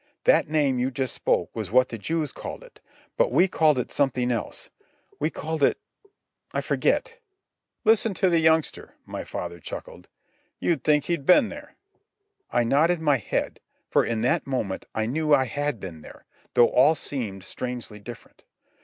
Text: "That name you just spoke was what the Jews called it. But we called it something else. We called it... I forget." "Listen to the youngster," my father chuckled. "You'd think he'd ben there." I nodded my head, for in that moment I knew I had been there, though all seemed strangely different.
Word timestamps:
"That 0.23 0.49
name 0.49 0.79
you 0.79 0.89
just 0.89 1.13
spoke 1.13 1.55
was 1.55 1.69
what 1.69 1.89
the 1.89 1.99
Jews 1.99 2.31
called 2.31 2.63
it. 2.63 2.81
But 3.17 3.31
we 3.31 3.47
called 3.47 3.77
it 3.77 3.91
something 3.91 4.31
else. 4.31 4.71
We 5.19 5.29
called 5.29 5.61
it... 5.61 5.77
I 6.55 6.61
forget." 6.61 7.19
"Listen 7.85 8.15
to 8.15 8.27
the 8.27 8.39
youngster," 8.39 8.95
my 9.05 9.23
father 9.23 9.59
chuckled. 9.59 10.07
"You'd 10.59 10.83
think 10.83 11.03
he'd 11.05 11.27
ben 11.27 11.49
there." 11.49 11.75
I 12.49 12.63
nodded 12.63 12.99
my 12.99 13.17
head, 13.17 13.59
for 13.91 14.03
in 14.03 14.21
that 14.21 14.47
moment 14.47 14.87
I 14.95 15.05
knew 15.05 15.35
I 15.35 15.45
had 15.45 15.79
been 15.79 16.01
there, 16.01 16.25
though 16.55 16.69
all 16.69 16.95
seemed 16.95 17.43
strangely 17.43 17.99
different. 17.99 18.43